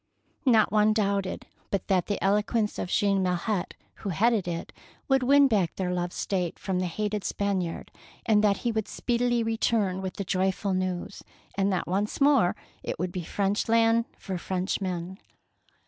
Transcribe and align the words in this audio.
Not 0.47 0.71
one 0.71 0.93
doubted 0.93 1.45
but 1.69 1.85
that 1.87 2.07
the 2.07 2.17
elo 2.23 2.41
quence 2.41 2.79
of 2.79 2.89
Jean 2.89 3.21
Milhet, 3.21 3.73
who 3.97 4.09
headed 4.09 4.47
it, 4.47 4.73
would 5.07 5.21
win 5.21 5.47
back 5.47 5.75
their 5.75 5.93
loved 5.93 6.13
State 6.13 6.57
from 6.57 6.79
the 6.79 6.87
hated 6.87 7.23
Spaniard, 7.23 7.91
and 8.25 8.43
that 8.43 8.57
he 8.65 8.71
would 8.71 8.87
speedily 8.87 9.43
return 9.43 10.01
with 10.01 10.15
the 10.15 10.23
joyful 10.25 10.73
news, 10.73 11.21
and 11.53 11.71
that 11.71 11.87
once 11.87 12.19
more 12.19 12.55
it 12.81 12.97
would 12.97 13.11
be 13.11 13.21
French 13.23 13.69
land 13.69 14.05
for 14.17 14.39
French 14.39 14.81
men. 14.81 15.19